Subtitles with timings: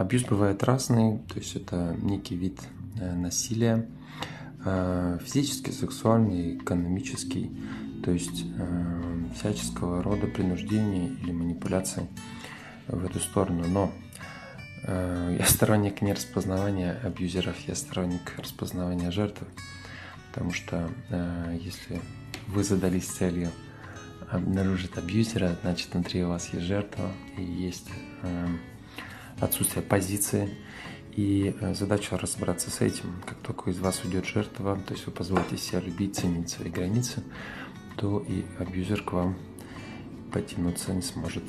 [0.00, 2.58] абьюз бывает разный, то есть это некий вид
[2.98, 3.86] э, насилия,
[4.64, 7.50] э, физический, сексуальный, экономический,
[8.02, 12.06] то есть э, всяческого рода принуждения или манипуляции
[12.88, 13.64] в эту сторону.
[13.68, 13.92] Но
[14.88, 19.46] я сторонник не распознавания абьюзеров, я сторонник распознавания жертвы,
[20.30, 20.88] потому что
[21.60, 22.00] если
[22.46, 23.50] вы задались целью
[24.30, 27.88] обнаружить абьюзера, значит внутри у вас есть жертва и есть
[29.40, 30.48] отсутствие позиции.
[31.16, 33.20] И э, задача разобраться с этим.
[33.26, 37.22] Как только из вас уйдет жертва, то есть вы позволите себя любить, ценить свои границы,
[37.96, 39.36] то и абьюзер к вам
[40.32, 41.42] потянуться не сможет.